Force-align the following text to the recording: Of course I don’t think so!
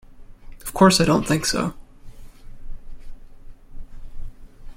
Of 0.63 0.73
course 0.73 0.99
I 0.99 1.05
don’t 1.05 1.27
think 1.27 1.45
so! 1.45 1.75